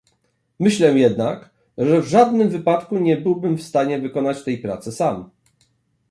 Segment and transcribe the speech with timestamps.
[0.59, 5.29] Myślę jednak, że w żadnym wypadku nie byłbym w stanie wykonać tej pracy sam